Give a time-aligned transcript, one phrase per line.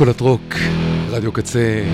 [0.00, 0.54] אסכולת רוק,
[1.10, 1.84] רדיו קצה.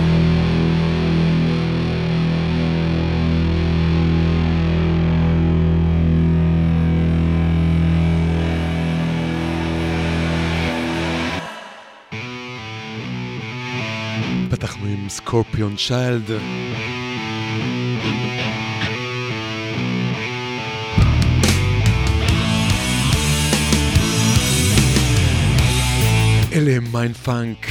[14.50, 16.30] פתחנו עם סקורפיון צ'יילד.
[26.96, 27.66] מיינד פאנק.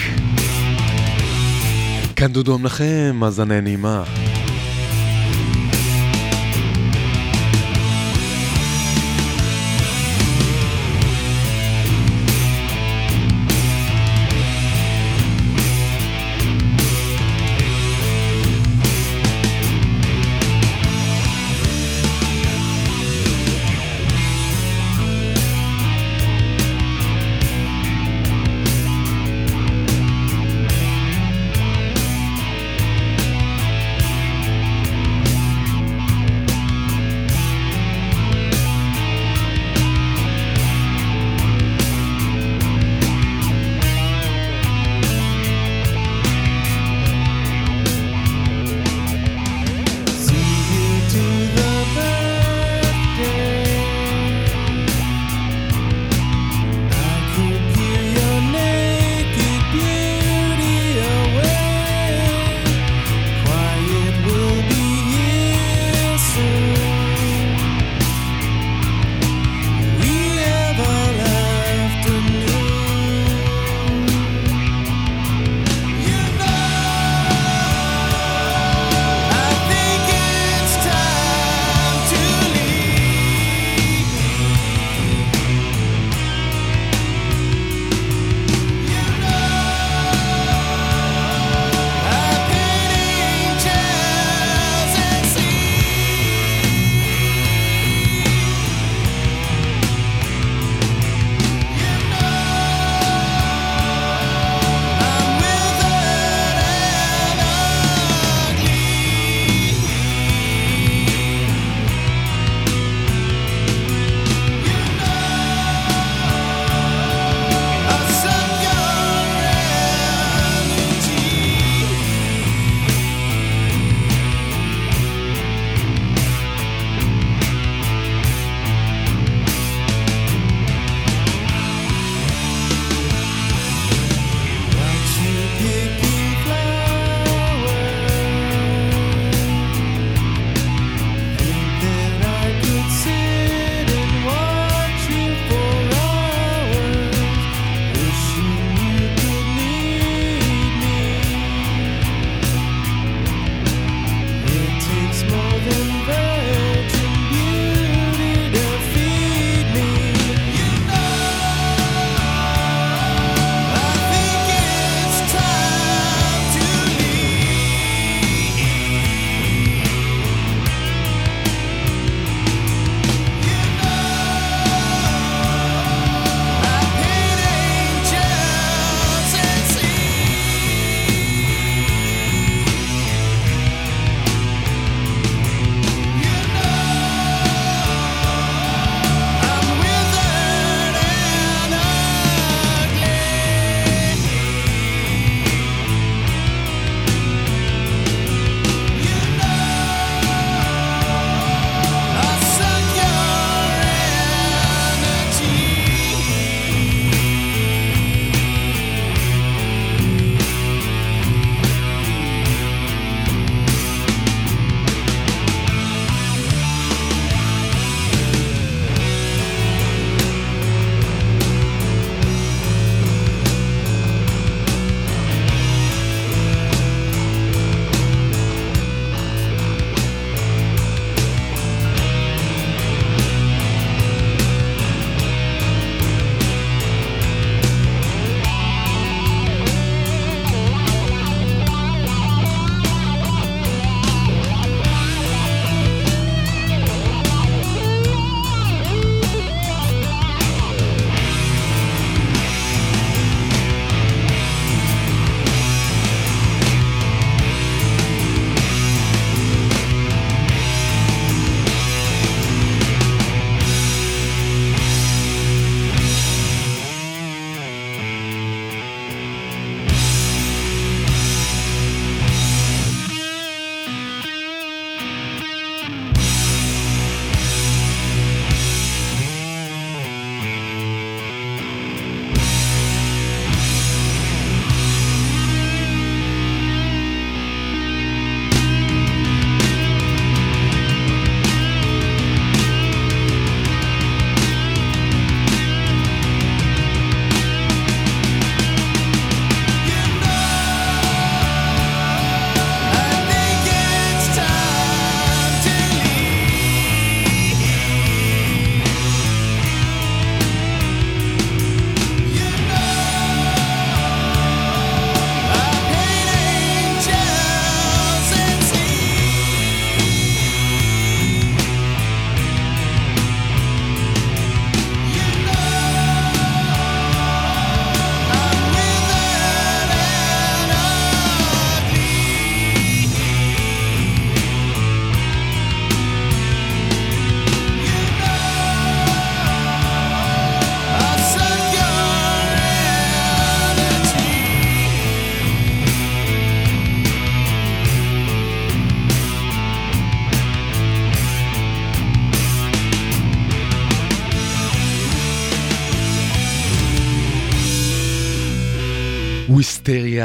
[2.15, 4.03] כאן דודו המנחם, האזנה נעימה.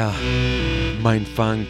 [0.01, 0.15] Ja,
[1.03, 1.67] mein Funk.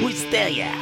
[0.00, 0.81] Wisteria.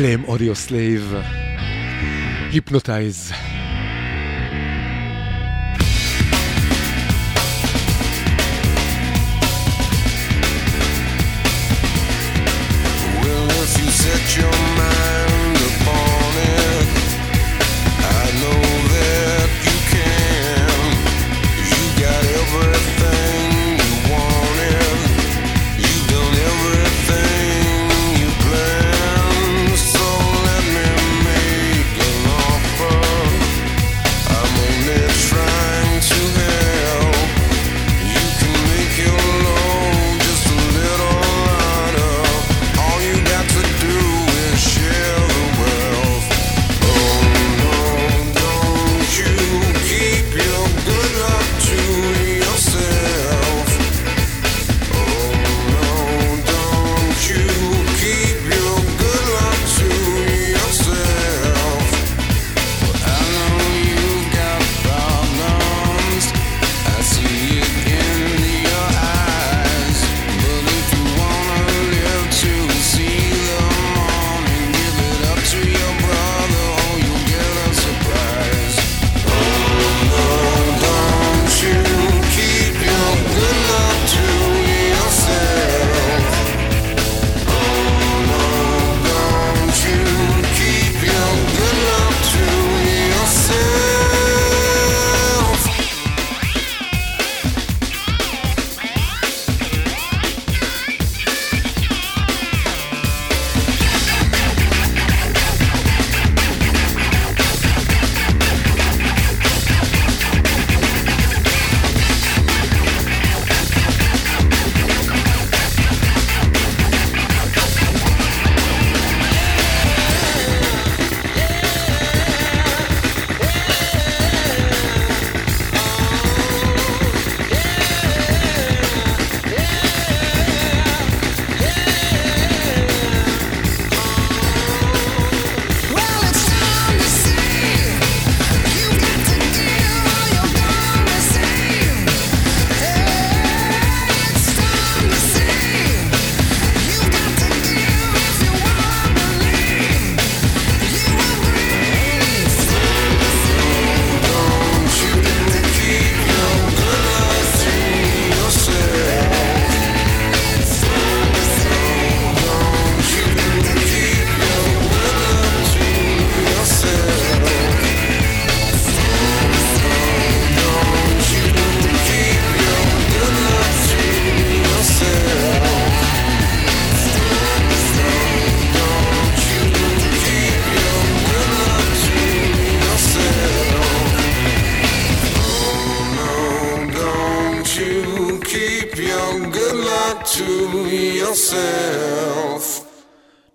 [0.00, 1.14] אלה הם אודיו סלייב,
[2.52, 3.32] היפנוטייז.
[14.02, 15.09] Set your mind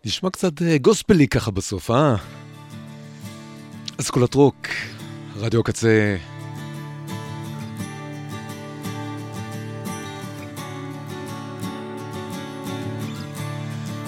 [0.05, 2.15] נשמע קצת אה, גוספלי ככה בסוף, אה?
[4.01, 4.67] אסכולת רוק,
[5.35, 6.15] רדיו קצה.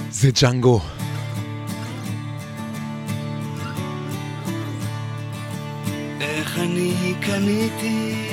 [0.09, 0.81] זה ג'אנגו.
[6.21, 8.26] איך אני קניתי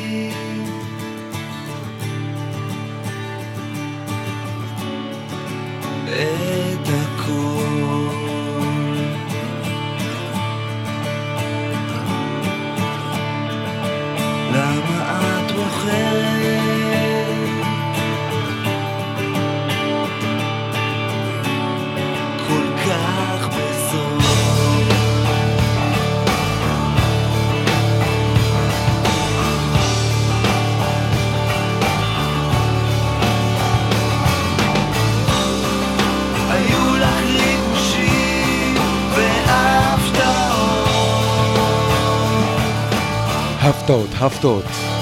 [44.26, 44.93] הפתעות.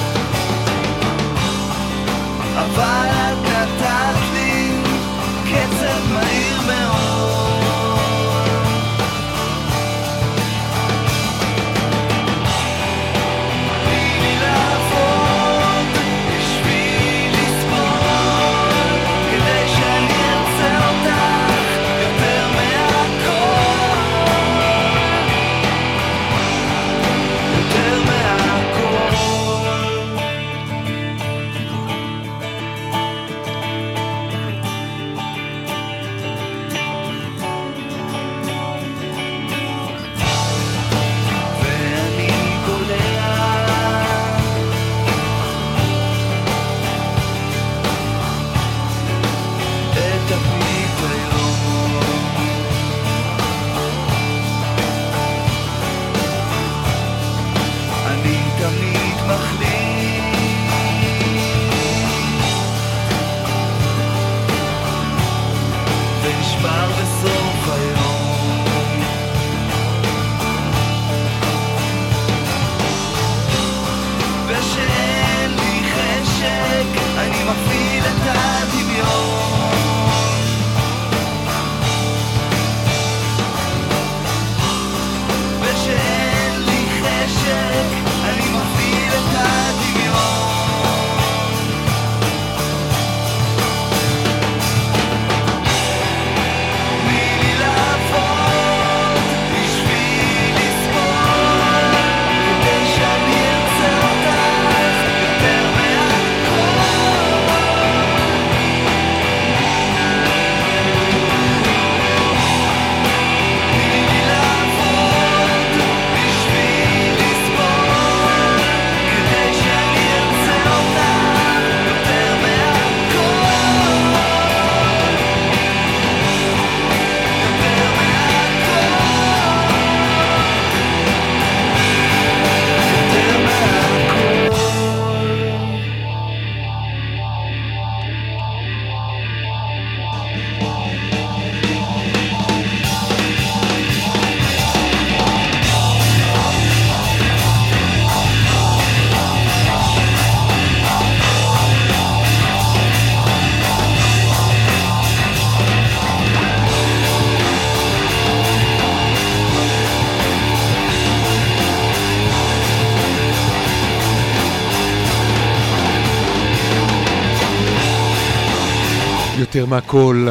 [169.54, 170.28] יותר מהכל,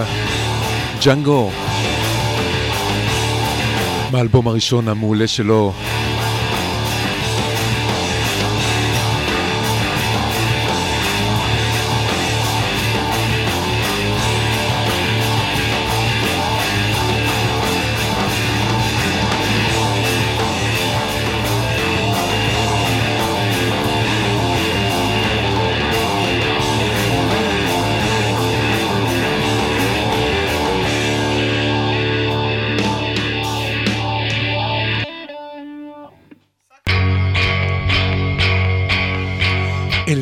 [1.06, 1.52] ג'אנגו.
[4.12, 5.74] מהאלבום הראשון המעולה שלו,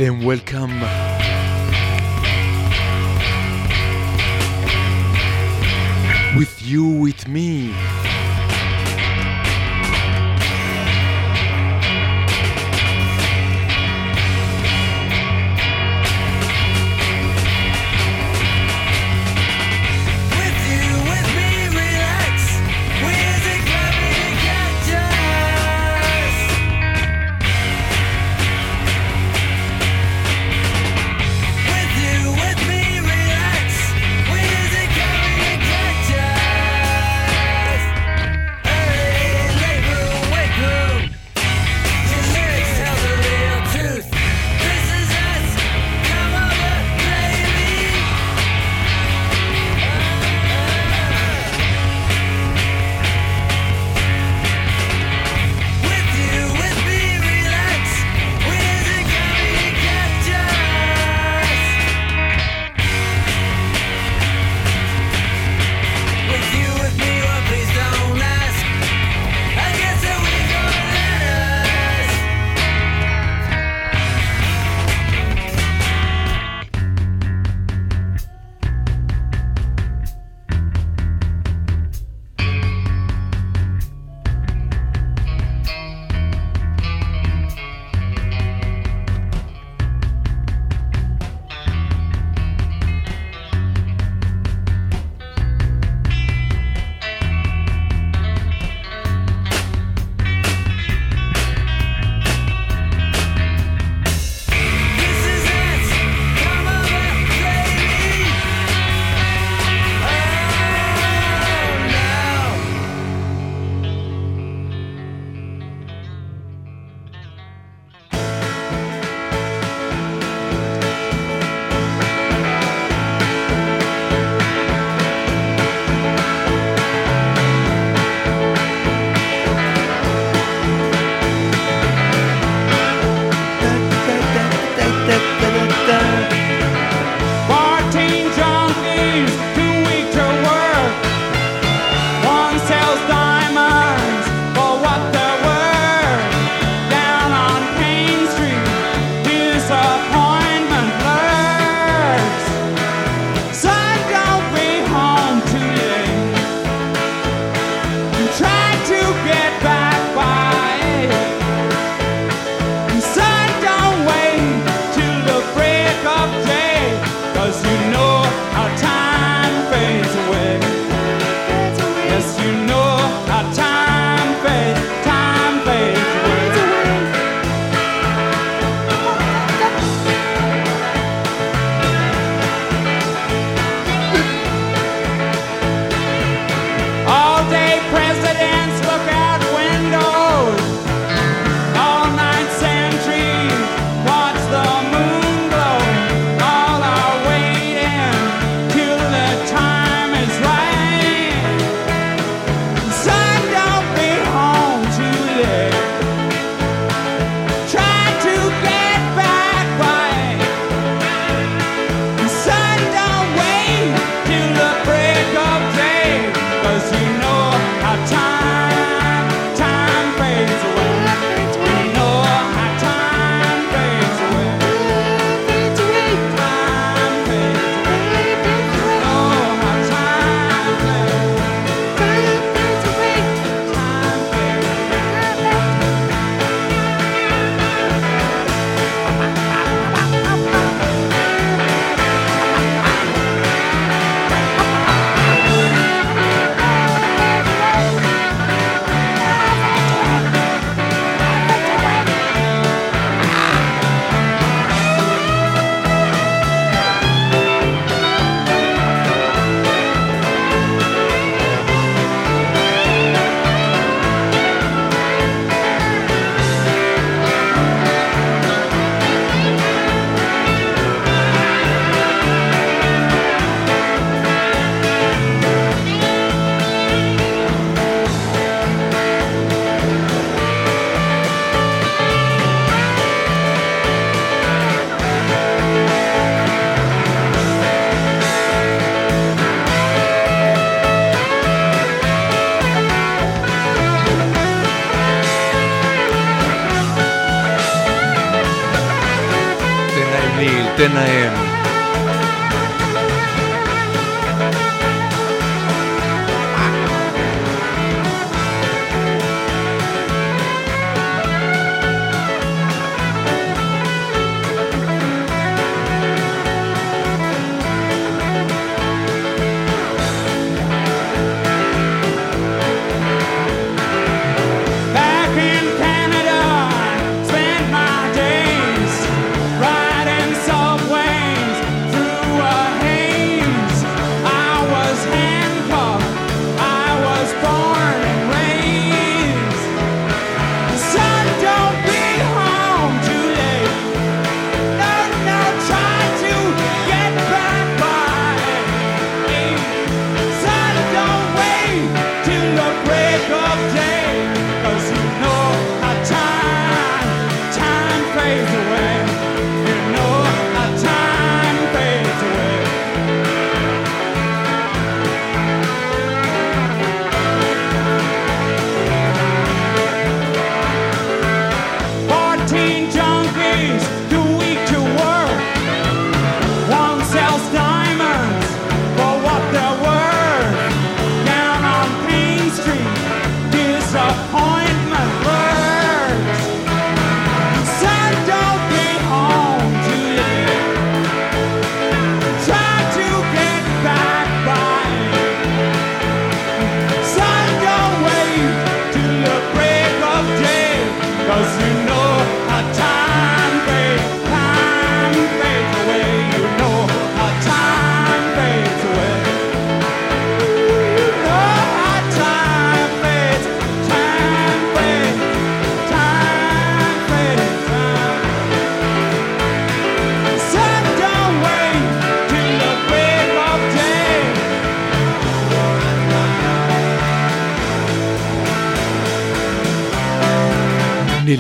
[0.10, 0.80] and welcome.
[6.36, 7.99] With you, with me.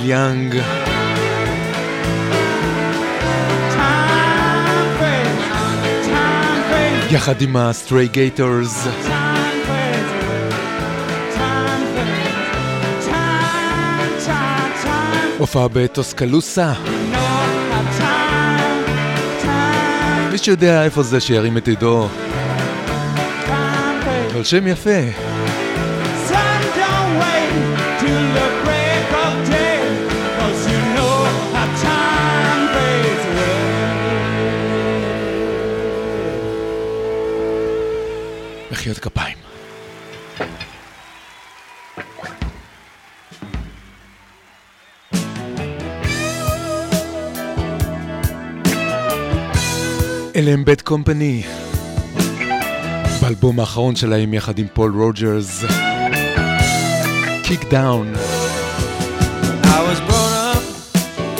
[0.10, 0.56] יאנג.
[7.12, 8.88] יחד עם הסטריי גייטורס.
[15.38, 16.74] הופעה בטוסקלוסה.
[20.32, 22.08] מי שיודע איפה זה שירים את ידו.
[24.34, 25.29] אבל שם יפה.
[38.80, 39.38] מחיאות כפיים.
[50.36, 51.44] אלם בית קומפני,
[53.22, 55.63] באלבום האחרון שלהם יחד עם פול רוג'רס,
[57.44, 58.06] Kick Down.
[59.78, 60.63] I was brought up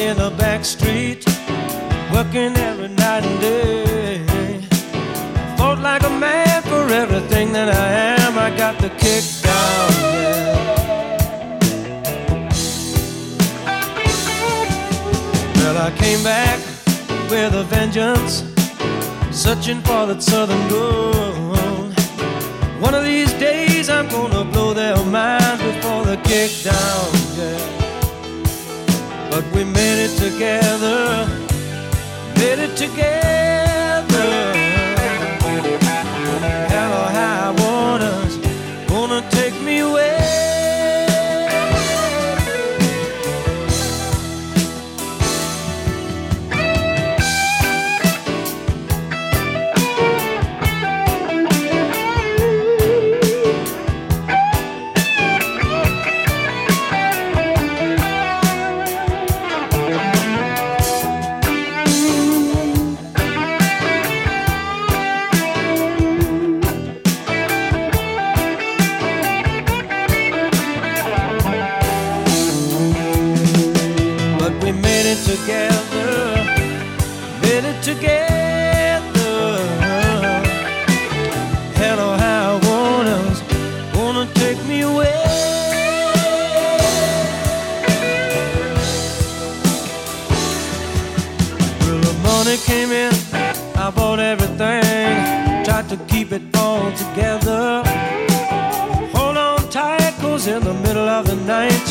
[0.06, 1.22] in the back street,
[2.14, 4.18] working every night and day,
[5.58, 6.39] fought like a man.
[6.92, 7.88] everything that I
[8.24, 9.90] am, I got the kick down.
[15.56, 16.60] Well, I came back
[17.30, 18.44] with a vengeance,
[19.32, 21.94] searching for that southern gold.
[22.82, 27.10] One of these days, I'm gonna blow their minds before the kick down.
[27.38, 27.80] Yeah.
[29.30, 31.28] But we made it together,
[32.38, 33.49] made it together.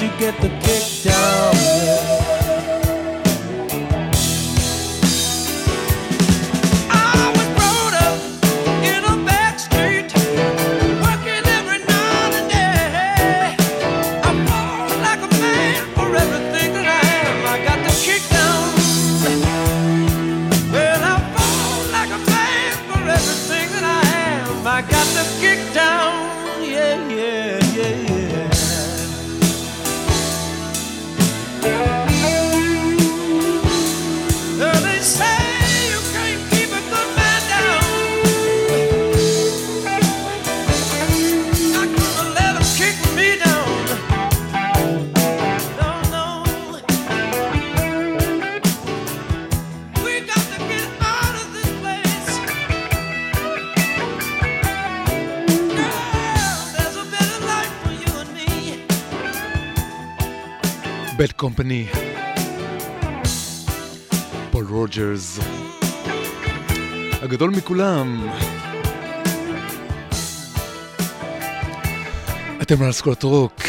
[0.00, 1.57] you get the kick down.
[67.68, 68.28] מכולם.
[72.62, 73.60] אתם על סקוט רוק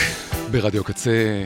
[0.52, 1.46] ברדיו קצה.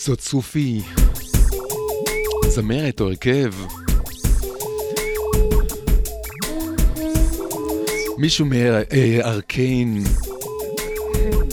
[0.00, 0.82] קבוצות סופי,
[2.48, 3.52] זמרת או הרכב.
[8.18, 10.04] מישהו מארקיין,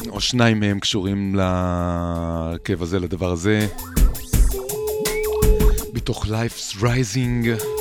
[0.10, 3.68] או שניים מהם קשורים להרכב הזה, לדבר הזה.
[5.94, 7.77] בתוך Life's Rising.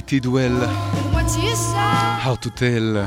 [0.00, 0.52] קיי טידוול,
[2.24, 2.98] How to Tell,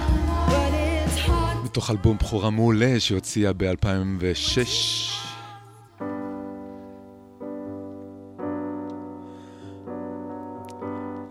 [1.63, 4.57] מתוך אלבום בכורה מעולה שהוציאה ב-2006.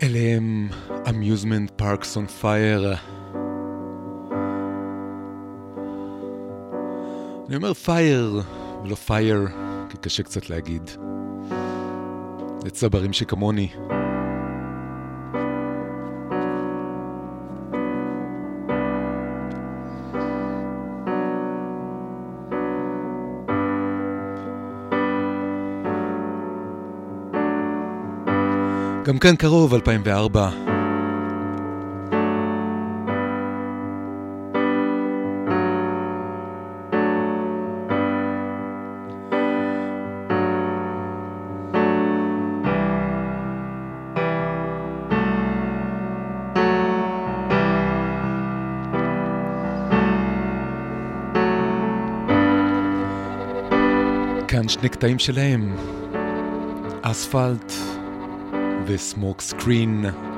[0.03, 0.69] אלה הם
[1.05, 2.97] Amusement Parks on Fire.
[7.47, 8.43] אני אומר Fire
[8.83, 9.51] ולא Fire,
[9.89, 10.89] כי קשה קצת להגיד.
[12.65, 13.69] לצברים שכמוני.
[29.23, 30.49] כאן קרוב, 2004.
[54.47, 55.75] כאן שני קטעים שלהם,
[57.01, 57.82] אספלט
[58.85, 60.32] the smokescreen.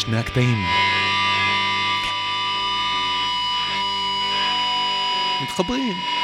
[0.00, 0.58] שני הקטעים.
[5.42, 6.19] מתחברים.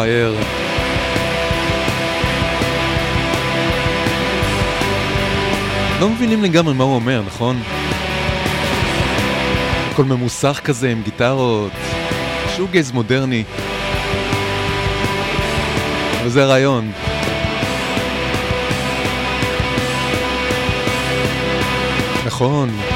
[0.00, 0.34] Fire.
[6.00, 7.62] לא מבינים לגמרי מה הוא אומר, נכון?
[9.90, 11.72] הכל ממוסך כזה עם גיטרות,
[12.56, 13.44] שוגייז מודרני.
[16.24, 16.92] וזה הרעיון.
[22.26, 22.89] נכון.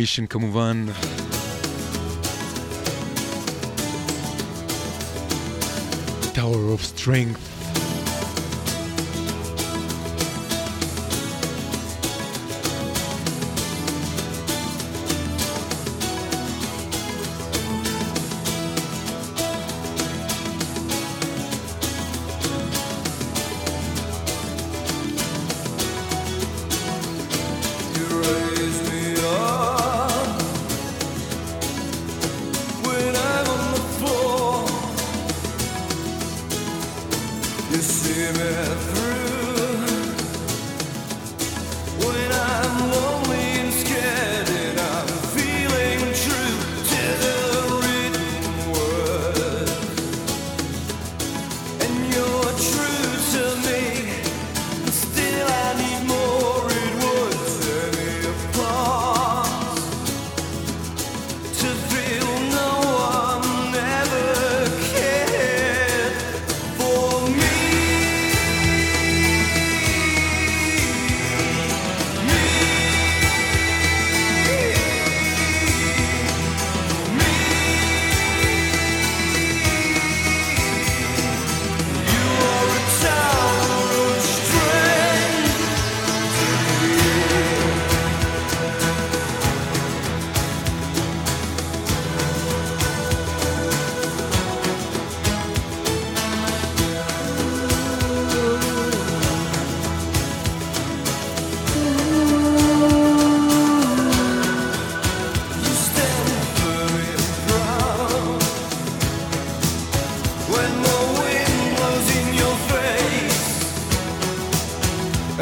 [0.00, 0.86] Mission כמובן.
[6.34, 7.49] Tower of Strength.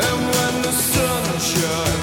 [0.07, 1.98] And when the sun shines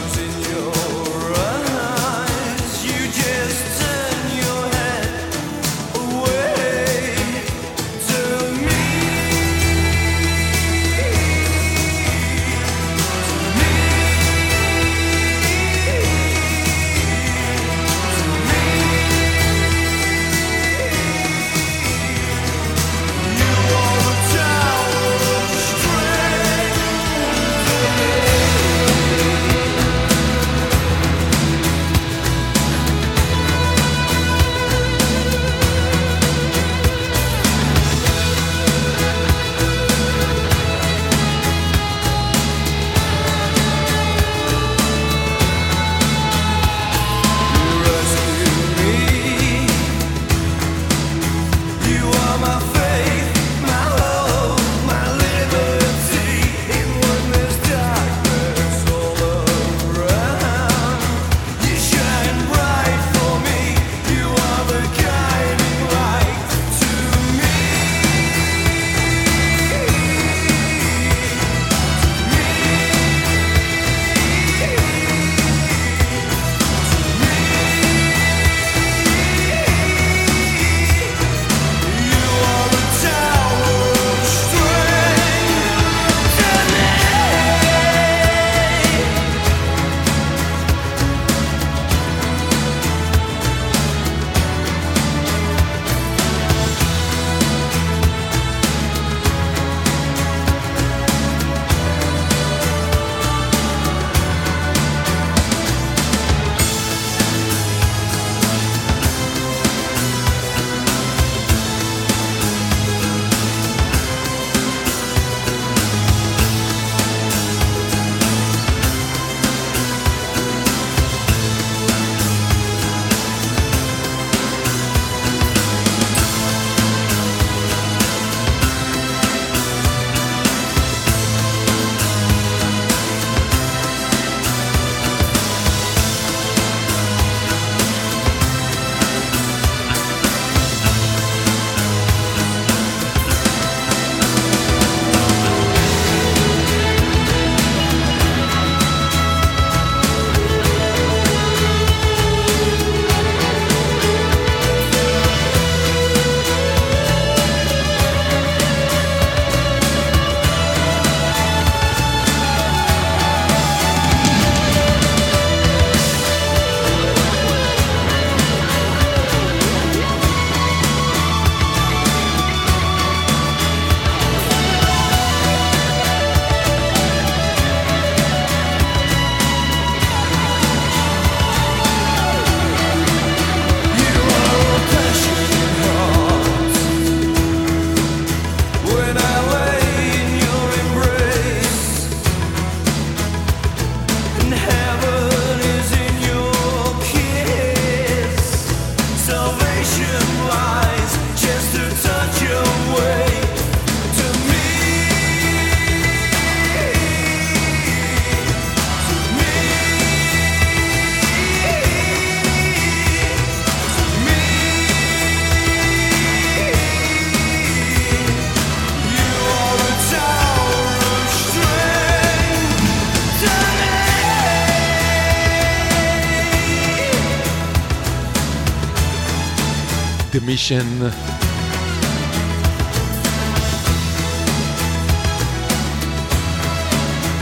[230.36, 231.04] The Mission.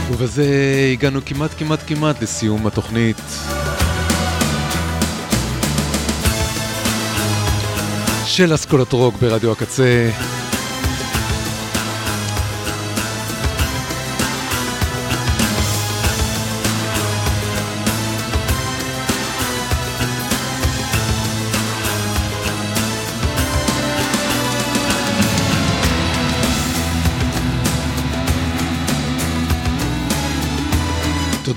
[0.09, 0.45] ובזה
[0.93, 3.17] הגענו כמעט כמעט כמעט לסיום התוכנית.
[8.25, 10.09] של אסכולת רוק ברדיו הקצה.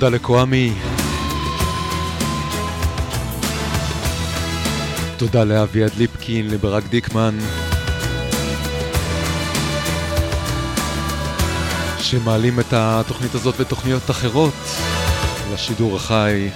[0.01, 0.73] תודה לקוואמי.
[5.17, 7.39] תודה לאביעד ליפקין, לברק דיקמן.
[11.99, 14.55] שמעלים את התוכנית הזאת ותוכניות אחרות
[15.53, 16.49] לשידור החי.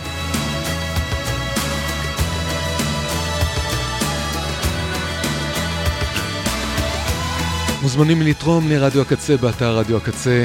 [7.82, 10.44] מוזמנים לתרום לרדיו הקצה באתר רדיו הקצה.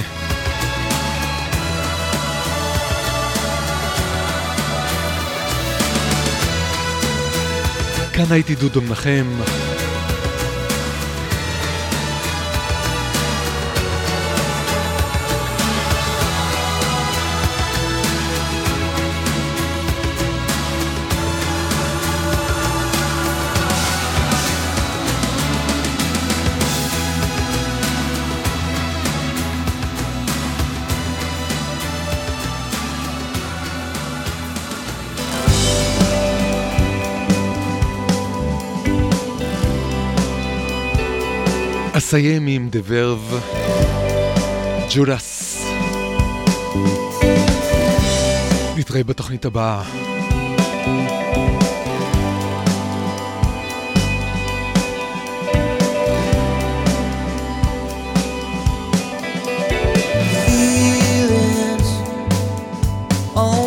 [8.18, 9.76] כאן הייתי דודו מנחם.
[41.98, 43.36] אסיים עם The Verve,
[44.95, 45.64] ג'ודס.
[48.78, 49.84] נתראה בתוכנית הבאה.
[63.38, 63.66] Only